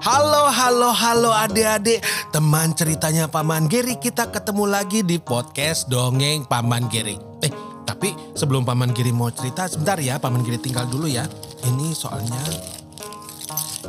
[0.00, 2.00] Halo, halo, halo adik-adik.
[2.32, 7.20] Teman ceritanya Paman Geri kita ketemu lagi di podcast Dongeng Paman Geri.
[7.44, 7.52] Eh,
[7.84, 11.28] tapi sebelum Paman Geri mau cerita, sebentar ya Paman Geri tinggal dulu ya.
[11.68, 12.40] Ini soalnya,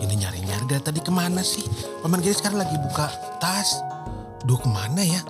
[0.03, 1.63] ini nyari-nyari dari tadi ke mana sih?
[2.03, 3.07] Paman Geri sekarang lagi buka
[3.39, 3.79] tas.
[4.43, 5.23] Duh ke mana ya?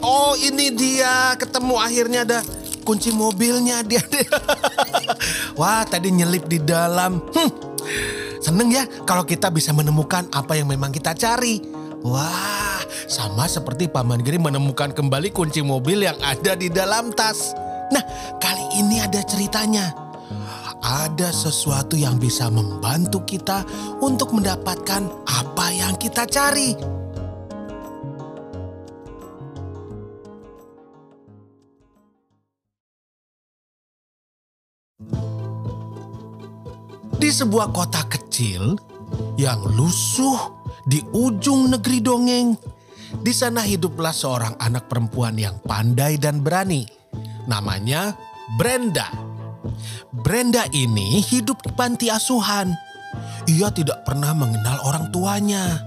[0.00, 2.40] Oh ini dia, ketemu akhirnya ada
[2.88, 4.00] kunci mobilnya dia.
[5.60, 7.20] Wah tadi nyelip di dalam.
[7.36, 7.73] Hmm,
[8.44, 11.64] Seneng ya kalau kita bisa menemukan apa yang memang kita cari.
[12.04, 17.56] Wah, sama seperti Paman Giri menemukan kembali kunci mobil yang ada di dalam tas.
[17.88, 18.04] Nah,
[18.36, 19.96] kali ini ada ceritanya.
[20.84, 23.64] Ada sesuatu yang bisa membantu kita
[24.04, 26.93] untuk mendapatkan apa yang kita cari.
[37.24, 38.76] Di sebuah kota kecil
[39.40, 42.52] yang lusuh di ujung negeri dongeng,
[43.24, 46.84] di sana hiduplah seorang anak perempuan yang pandai dan berani.
[47.48, 48.12] Namanya
[48.60, 49.08] Brenda.
[50.12, 52.76] Brenda ini hidup di panti asuhan.
[53.48, 55.80] Ia tidak pernah mengenal orang tuanya.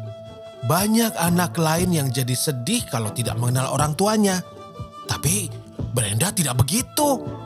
[0.66, 4.42] Banyak anak lain yang jadi sedih kalau tidak mengenal orang tuanya.
[5.06, 5.54] Tapi
[5.94, 7.46] Brenda tidak begitu.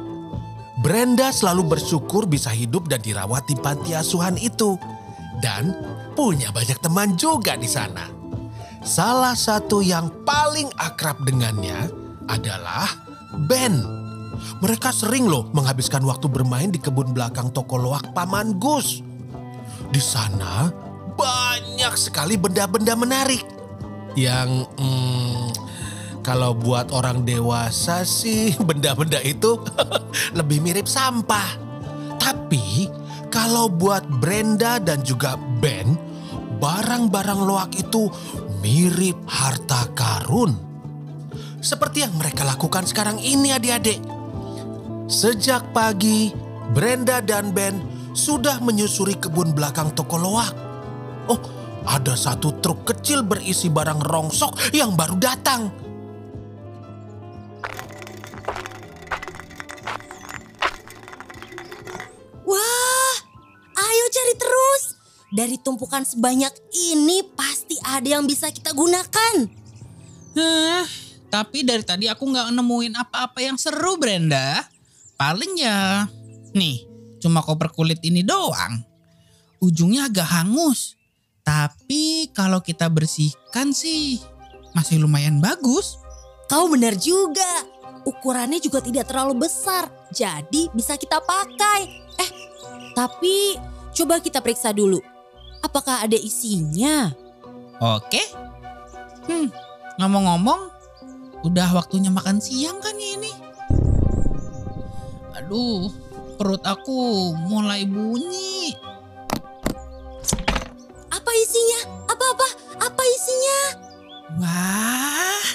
[0.81, 4.81] Brenda selalu bersyukur bisa hidup dan dirawat di panti asuhan itu.
[5.38, 5.73] Dan
[6.17, 8.09] punya banyak teman juga di sana.
[8.81, 11.85] Salah satu yang paling akrab dengannya
[12.25, 12.89] adalah
[13.45, 13.78] Ben.
[14.57, 19.06] Mereka sering loh menghabiskan waktu bermain di kebun belakang toko loak Paman Gus.
[19.94, 20.73] Di sana
[21.13, 23.45] banyak sekali benda-benda menarik.
[24.17, 25.31] Yang hmm,
[26.21, 29.57] kalau buat orang dewasa sih benda-benda itu
[30.37, 31.57] lebih mirip sampah.
[32.21, 32.85] Tapi
[33.33, 35.97] kalau buat Brenda dan juga Ben,
[36.61, 38.07] barang-barang loak itu
[38.61, 40.53] mirip harta karun.
[41.61, 44.01] Seperti yang mereka lakukan sekarang ini adik-adik.
[45.09, 46.33] Sejak pagi,
[46.73, 47.77] Brenda dan Ben
[48.13, 50.53] sudah menyusuri kebun belakang toko loak.
[51.29, 51.41] Oh,
[51.85, 55.81] ada satu truk kecil berisi barang rongsok yang baru datang.
[65.31, 69.47] Dari tumpukan sebanyak ini pasti ada yang bisa kita gunakan.
[70.36, 70.88] Hah,
[71.31, 74.68] tapi dari tadi aku nggak nemuin apa-apa yang seru Brenda.
[75.16, 76.03] Paling ya,
[76.52, 76.84] nih
[77.24, 78.84] cuma koper kulit ini doang.
[79.64, 81.00] Ujungnya agak hangus.
[81.48, 84.19] Tapi kalau kita bersihkan sih
[84.75, 85.96] masih lumayan bagus.
[86.52, 87.48] Kau benar juga.
[88.02, 91.86] Ukurannya juga tidak terlalu besar, jadi bisa kita pakai.
[92.18, 92.31] Eh,
[92.98, 93.56] tapi
[93.94, 95.10] coba kita periksa dulu.
[95.61, 97.13] Apakah ada isinya?
[97.77, 98.22] Oke.
[99.29, 99.53] Hmm,
[100.01, 100.69] ngomong-ngomong,
[101.45, 103.33] udah waktunya makan siang kan ya ini?
[105.38, 105.89] Aduh,
[106.38, 108.73] perut aku mulai bunyi.
[111.13, 112.09] Apa isinya?
[112.09, 112.47] Apa-apa?
[112.81, 113.59] Apa isinya?
[114.41, 115.45] Wah,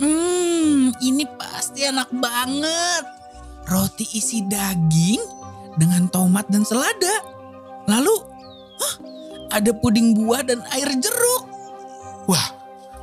[0.00, 3.04] hmm, ini pasti enak banget.
[3.68, 5.20] Roti isi daging
[5.76, 7.20] dengan tomat dan selada.
[7.86, 8.29] Lalu,
[9.60, 11.44] ada puding buah dan air jeruk.
[12.26, 12.48] Wah,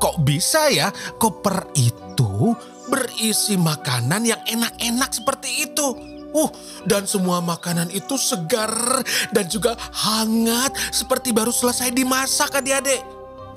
[0.01, 0.89] kok bisa ya
[1.21, 2.53] koper itu
[2.89, 5.87] berisi makanan yang enak-enak seperti itu?
[6.35, 6.51] Uh,
[6.83, 9.01] dan semua makanan itu segar
[9.31, 12.99] dan juga hangat seperti baru selesai dimasak adik-adik.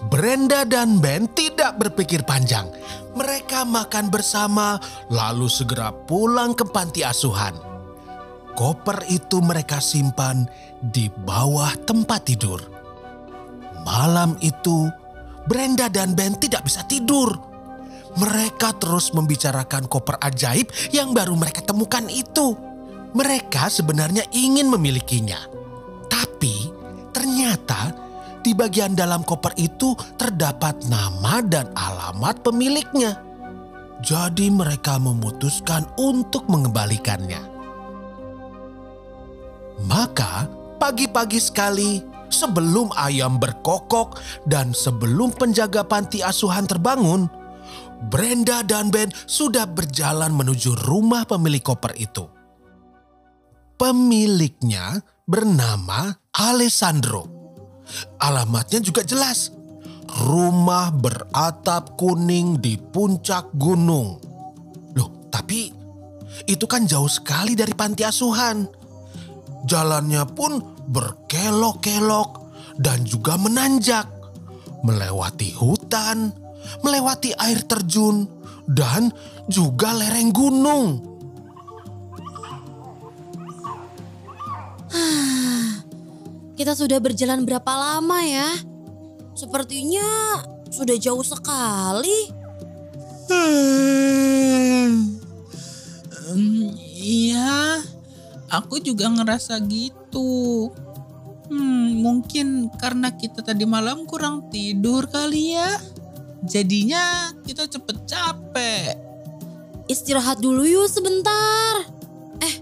[0.08, 2.72] Brenda dan Ben tidak berpikir panjang.
[3.12, 4.80] Mereka makan bersama
[5.12, 7.52] lalu segera pulang ke panti asuhan.
[8.56, 10.48] Koper itu mereka simpan
[10.80, 12.79] di bawah tempat tidur.
[13.84, 14.88] Malam itu,
[15.48, 17.32] Brenda dan Ben tidak bisa tidur.
[18.18, 22.58] Mereka terus membicarakan koper ajaib yang baru mereka temukan itu.
[23.14, 25.38] Mereka sebenarnya ingin memilikinya.
[26.10, 26.70] Tapi
[27.14, 27.94] ternyata
[28.42, 33.14] di bagian dalam koper itu terdapat nama dan alamat pemiliknya.
[34.00, 37.42] Jadi mereka memutuskan untuk mengembalikannya.
[39.84, 42.00] Maka Pagi-pagi sekali,
[42.32, 47.28] sebelum ayam berkokok dan sebelum penjaga panti asuhan terbangun,
[48.08, 52.24] Brenda dan Ben sudah berjalan menuju rumah pemilik koper itu.
[53.76, 57.28] Pemiliknya bernama Alessandro.
[58.16, 59.52] Alamatnya juga jelas.
[60.10, 64.18] Rumah beratap kuning di puncak gunung.
[64.96, 65.70] Loh, tapi
[66.48, 68.64] itu kan jauh sekali dari panti asuhan.
[69.68, 72.30] Jalannya pun berkelok-kelok
[72.82, 74.10] dan juga menanjak.
[74.80, 76.32] Melewati hutan,
[76.82, 78.24] melewati air terjun,
[78.64, 79.12] dan
[79.46, 81.10] juga lereng gunung.
[86.60, 88.52] Kita sudah berjalan berapa lama ya?
[89.32, 90.36] Sepertinya
[90.68, 92.28] sudah jauh sekali.
[93.32, 94.09] Hmm,
[98.60, 100.68] aku juga ngerasa gitu.
[101.50, 105.80] Hmm, mungkin karena kita tadi malam kurang tidur kali ya.
[106.46, 108.94] Jadinya kita cepet capek.
[109.90, 111.90] Istirahat dulu yuk sebentar.
[112.38, 112.54] Eh,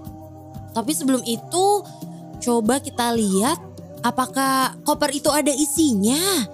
[0.72, 1.84] tapi sebelum itu
[2.40, 3.60] coba kita lihat
[4.00, 6.48] apakah koper itu ada isinya.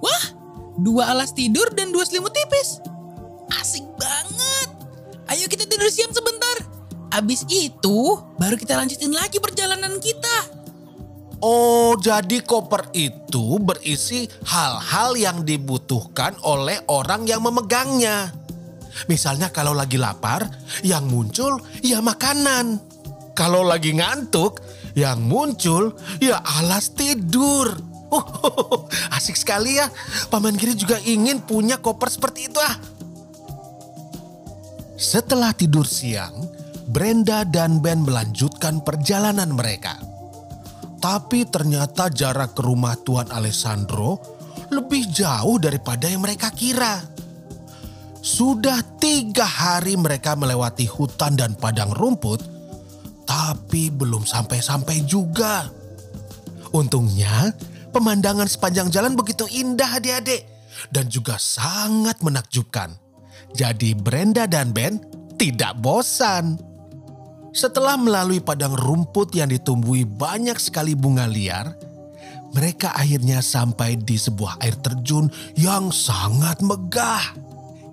[0.00, 0.24] Wah,
[0.80, 2.80] dua alas tidur dan dua selimut tipis.
[5.78, 6.56] Tidur siang sebentar.
[7.14, 10.58] Abis itu, baru kita lanjutin lagi perjalanan kita.
[11.38, 18.34] Oh, jadi koper itu berisi hal-hal yang dibutuhkan oleh orang yang memegangnya.
[19.06, 20.50] Misalnya kalau lagi lapar,
[20.82, 22.82] yang muncul ya makanan.
[23.38, 24.58] Kalau lagi ngantuk,
[24.98, 27.70] yang muncul ya alas tidur.
[29.14, 29.86] Asik sekali ya.
[30.26, 32.97] Paman Giri juga ingin punya koper seperti itu ah.
[34.98, 36.50] Setelah tidur siang,
[36.90, 39.94] Brenda dan Ben melanjutkan perjalanan mereka.
[40.98, 44.18] Tapi ternyata jarak ke rumah Tuan Alessandro
[44.74, 46.98] lebih jauh daripada yang mereka kira.
[48.18, 52.42] Sudah tiga hari mereka melewati hutan dan padang rumput,
[53.22, 55.70] tapi belum sampai-sampai juga.
[56.74, 57.54] Untungnya,
[57.94, 60.42] pemandangan sepanjang jalan begitu indah adik-adik
[60.90, 63.07] dan juga sangat menakjubkan.
[63.56, 65.00] Jadi Brenda dan Ben
[65.38, 66.58] tidak bosan.
[67.54, 71.72] Setelah melalui padang rumput yang ditumbuhi banyak sekali bunga liar,
[72.52, 77.34] mereka akhirnya sampai di sebuah air terjun yang sangat megah.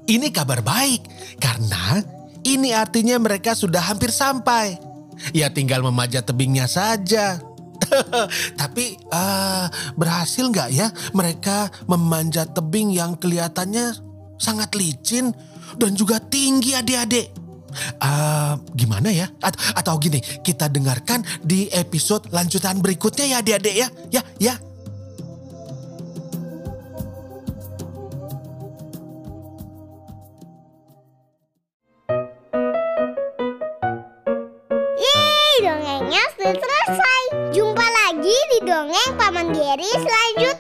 [0.06, 1.02] Ini kabar baik
[1.42, 2.04] karena
[2.46, 4.78] ini artinya mereka sudah hampir sampai.
[5.34, 7.42] Ya tinggal memanjat tebingnya saja.
[8.62, 9.66] Tapi uh,
[9.98, 14.05] berhasil nggak ya mereka memanjat tebing yang kelihatannya
[14.36, 15.32] sangat licin
[15.80, 17.32] dan juga tinggi adik-adik?
[18.00, 19.28] Uh, gimana ya?
[19.44, 23.88] At atau gini, kita dengarkan di episode lanjutan berikutnya ya adik-adik ya.
[24.12, 24.56] Ya, ya.
[34.96, 37.24] Yeay, dongengnya sudah selesai.
[37.52, 40.55] Jumpa lagi di dongeng Paman Geri selanjutnya.